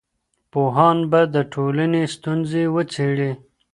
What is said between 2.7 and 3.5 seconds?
وڅېړي.